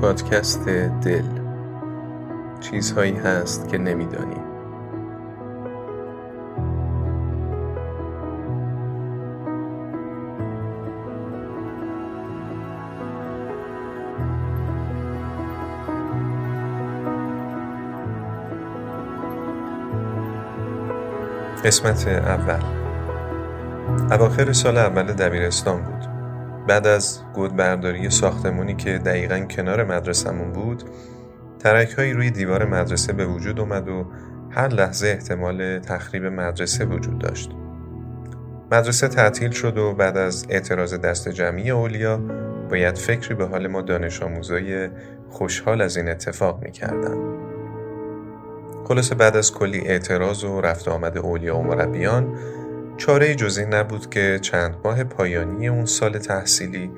[0.00, 0.68] پادکست
[1.04, 1.22] دل.
[2.60, 4.36] چیزهایی هست که نمیدانی.
[21.64, 22.62] قسمت اول.
[24.12, 26.07] اواخر سال اول دبیرستان بود.
[26.68, 30.82] بعد از گودبرداری ساختمونی که دقیقا کنار مدرسمون بود
[31.58, 34.06] ترک روی دیوار مدرسه به وجود اومد و
[34.50, 37.50] هر لحظه احتمال تخریب مدرسه وجود داشت.
[38.72, 42.16] مدرسه تعطیل شد و بعد از اعتراض دست جمعی اولیا
[42.70, 44.88] باید فکری به حال ما دانش آموزای
[45.30, 47.16] خوشحال از این اتفاق می‌کردن.
[48.84, 52.34] خلاصه بعد از کلی اعتراض و رفت آمد اولیا و مربیان
[52.98, 56.90] چاره جز این نبود که چند ماه پایانی اون سال تحصیلی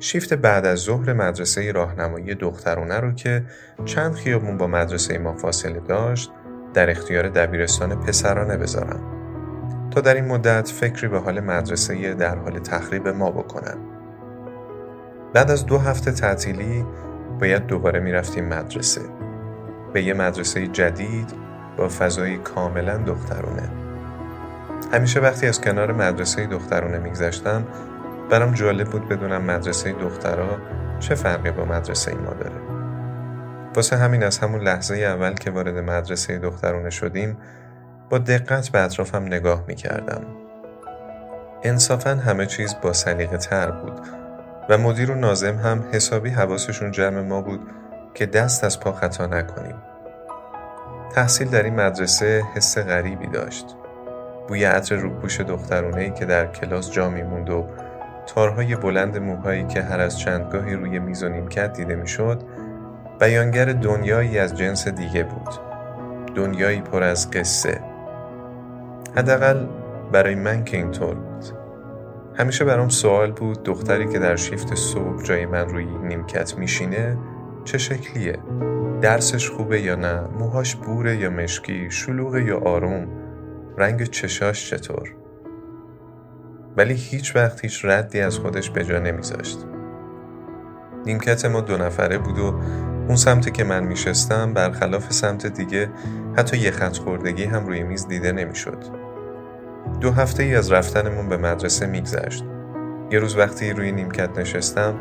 [0.00, 3.44] شیفت بعد از ظهر مدرسه راهنمایی دخترونه رو که
[3.84, 6.30] چند خیابون با مدرسه ما فاصله داشت
[6.74, 9.00] در اختیار دبیرستان پسرانه بذارم
[9.90, 13.78] تا در این مدت فکری به حال مدرسه در حال تخریب ما بکنن.
[15.34, 16.84] بعد از دو هفته تعطیلی
[17.40, 19.00] باید دوباره می‌رفتیم مدرسه.
[19.92, 21.32] به یه مدرسه جدید
[21.76, 23.87] با فضایی کاملا دخترونه.
[24.92, 27.66] همیشه وقتی از کنار مدرسه دخترونه میگذشتم
[28.30, 30.58] برام جالب بود بدونم مدرسه دخترها
[31.00, 32.56] چه فرقی با مدرسه ما داره.
[33.76, 37.36] واسه همین از همون لحظه اول که وارد مدرسه دخترونه شدیم
[38.10, 40.22] با دقت به اطرافم نگاه می‌کردم.
[41.62, 44.00] انصافا همه چیز با سلیقه تر بود
[44.68, 47.60] و مدیر و نازم هم حسابی حواسشون جمع ما بود
[48.14, 49.76] که دست از پا خطا نکنیم.
[51.14, 53.77] تحصیل در این مدرسه حس غریبی داشت.
[54.48, 57.66] بوی عطر روپوش دخترونه ای که در کلاس جا میموند و
[58.26, 62.42] تارهای بلند موهایی که هر از چندگاهی روی میز و نیمکت دیده می‌شد
[63.20, 65.54] بیانگر دنیایی از جنس دیگه بود.
[66.34, 67.80] دنیایی پر از قصه.
[69.16, 69.66] حداقل
[70.12, 71.44] برای من که اینطور بود.
[72.34, 77.16] همیشه برام سوال بود دختری که در شیفت صبح جای من روی نیمکت میشینه
[77.64, 78.38] چه شکلیه؟
[79.00, 83.06] درسش خوبه یا نه؟ موهاش بوره یا مشکی؟ شلوغه یا آروم؟
[83.78, 85.14] رنگ چشاش چطور؟
[86.76, 89.58] ولی هیچ وقت هیچ ردی از خودش به جا نمیذاشت.
[91.06, 92.60] نیمکت ما دو نفره بود و
[93.08, 95.90] اون سمتی که من میشستم برخلاف سمت دیگه
[96.36, 98.78] حتی یه خط خوردگی هم روی میز دیده نمی‌شد.
[100.00, 102.44] دو هفته ای از رفتنمون به مدرسه میگذشت.
[103.10, 104.94] یه روز وقتی روی نیمکت نشستم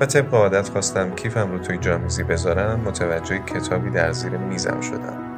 [0.00, 5.31] و طبق عادت خواستم کیفم رو توی جامیزی بذارم متوجه کتابی در زیر میزم شدم.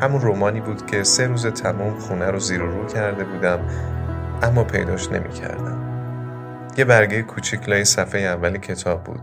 [0.00, 3.60] همون رومانی بود که سه روز تمام خونه رو زیر و رو کرده بودم
[4.42, 5.90] اما پیداش نمی کردم.
[6.76, 9.20] یه برگه کوچیک لای صفحه اول کتاب بود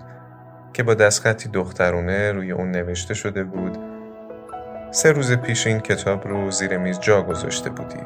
[0.74, 3.78] که با دستخطی دخترونه روی اون نوشته شده بود.
[4.92, 8.00] سه روز پیش این کتاب رو زیر میز جا گذاشته بودی.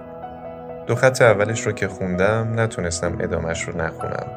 [0.87, 4.27] دو خط اولش رو که خوندم نتونستم ادامش رو نخونم.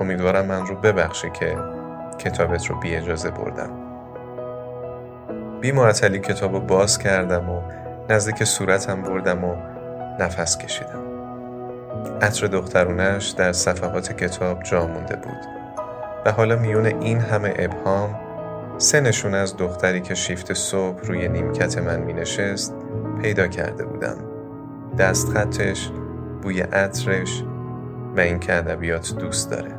[0.00, 1.56] امیدوارم من رو ببخشی که
[2.18, 3.81] کتابت رو بی اجازه بردم.
[5.62, 7.62] بی معطلی کتاب باز کردم و
[8.10, 9.56] نزدیک صورتم بردم و
[10.20, 11.02] نفس کشیدم.
[12.22, 15.38] عطر دخترونش در صفحات کتاب جا مونده بود
[16.26, 18.20] و حالا میون این همه ابهام
[18.78, 22.74] سه نشون از دختری که شیفت صبح روی نیمکت من می نشست
[23.22, 24.16] پیدا کرده بودم.
[24.98, 25.90] دست خطش،
[26.42, 27.44] بوی عطرش
[28.16, 29.72] و این که ادبیات دوست داره.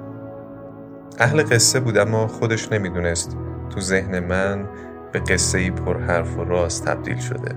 [1.20, 3.38] اهل قصه بود اما خودش نمی‌دونست
[3.70, 4.68] تو ذهن من
[5.13, 7.56] به قصه ای پر حرف و راست تبدیل شده.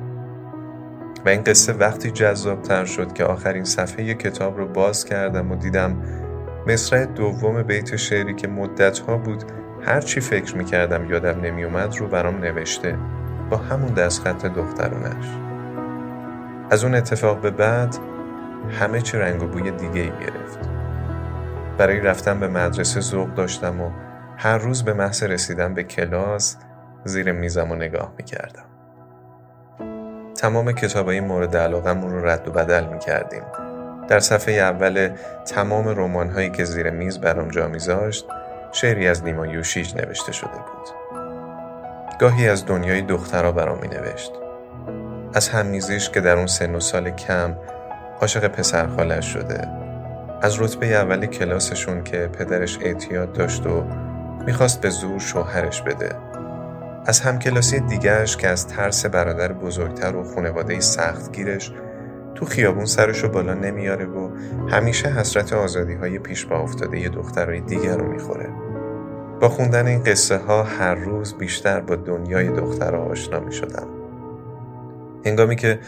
[1.25, 5.97] و این قصه وقتی تر شد که آخرین صفحه کتاب رو باز کردم و دیدم
[6.67, 9.45] مصرع دوم بیت شعری که مدتها بود
[9.83, 12.99] هر چی فکر می‌کردم یادم نمیومد رو برام نوشته
[13.51, 15.27] با همون دستخط دخترونش.
[16.71, 17.97] از اون اتفاق به بعد
[18.81, 20.59] همه چی رنگ و بوی دیگه ای گرفت.
[21.79, 23.91] برای رفتن به مدرسه ذوق داشتم و
[24.37, 26.57] هر روز به محض رسیدن به کلاس
[27.07, 28.65] زیر میزم و نگاه می‌کردم.
[30.35, 33.43] تمام کتابای مورد علاقمون رو رد و بدل می‌کردیم.
[34.09, 35.11] در صفحه اول
[35.47, 38.27] تمام رمان هایی که زیر میز برام جا میذاشت
[38.73, 40.89] شعری از نیما یوشیج نوشته شده بود.
[42.21, 44.33] گاهی از دنیای دخترها برام می نوشت
[45.35, 47.57] از هممیزیش که در اون سن و سال کم
[48.21, 49.69] عاشق پسر خالش شده.
[50.43, 53.85] از رتبه اول کلاسشون که پدرش اعتیاد داشت و
[54.47, 56.17] می‌خواست به زور شوهرش بده.
[57.07, 61.73] از همکلاسی دیگرش که از ترس برادر بزرگتر و خانواده سخت گیرش
[62.35, 64.31] تو خیابون سرشو بالا نمیاره و
[64.69, 68.49] همیشه حسرت آزادی های پیش با افتاده یه دخترای دیگر رو می‌خوره.
[69.41, 73.89] با خوندن این قصه ها هر روز بیشتر با دنیای دخترها آشنا می شدم.
[75.27, 75.79] هنگامی که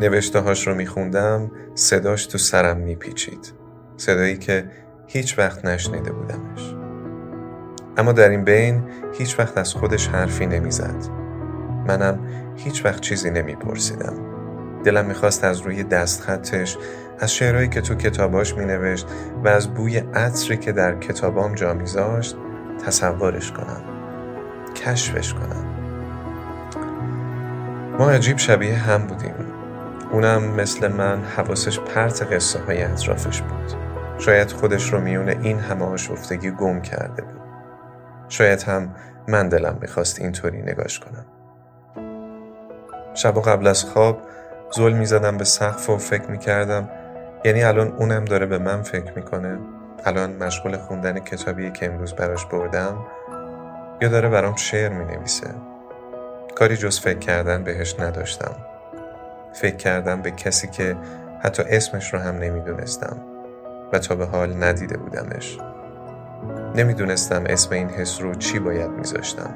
[0.00, 3.52] نوشته هاش رو می خوندم صداش تو سرم می پیچید.
[3.96, 4.64] صدایی که
[5.06, 6.77] هیچ وقت نشنیده بودمش.
[7.98, 11.04] اما در این بین هیچ وقت از خودش حرفی نمی‌زد.
[11.88, 12.18] منم
[12.56, 14.14] هیچ وقت چیزی نمیپرسیدم.
[14.84, 16.76] دلم می‌خواست از روی دستخطش
[17.18, 19.06] از شعرهایی که تو کتاباش مینوشت
[19.44, 22.36] و از بوی عطری که در کتابام جا میذاشت
[22.86, 23.82] تصورش کنم.
[24.74, 25.64] کشفش کنم.
[27.98, 29.34] ما عجیب شبیه هم بودیم.
[30.12, 33.72] اونم مثل من حواسش پرت قصه های اطرافش بود.
[34.18, 37.47] شاید خودش رو میونه این همه آشفتگی گم کرده بود.
[38.28, 38.94] شاید هم
[39.28, 41.24] من دلم می‌خواست اینطوری نگاش کنم.
[43.14, 44.22] شب و قبل از خواب
[44.70, 46.88] زل می‌زدم به سقف و فکر می‌کردم
[47.44, 49.58] یعنی الان اونم داره به من فکر می‌کنه.
[50.04, 53.06] الان مشغول خوندن کتابی که امروز براش بردم
[54.00, 55.50] یا داره برام شعر می نویسه
[56.54, 58.56] کاری جز فکر کردن بهش نداشتم.
[59.52, 60.96] فکر کردم به کسی که
[61.42, 63.16] حتی اسمش رو هم نمی‌دونستم
[63.92, 65.58] و تا به حال ندیده بودمش.
[66.74, 69.54] نمی‌دونستم اسم این حس رو چی باید میذاشتم.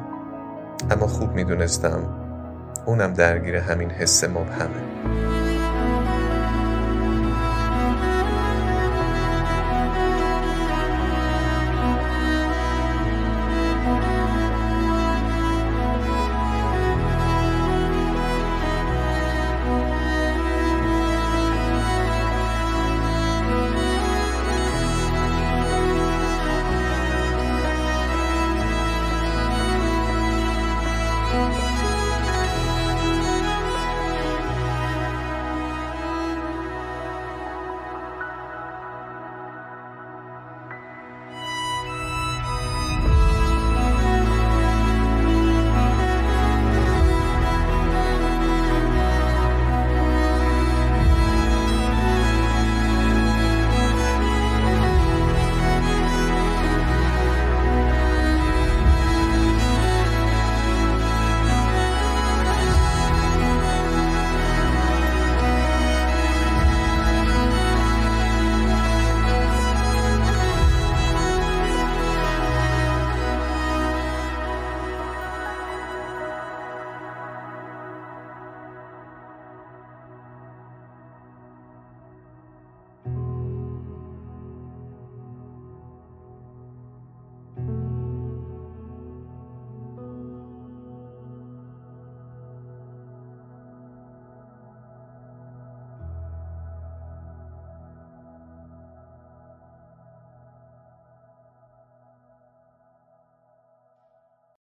[0.91, 2.01] اما خوب می‌دونستم
[2.87, 5.32] اونم درگیر همین حس مبهمه.